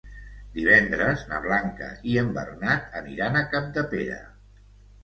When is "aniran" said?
3.03-3.39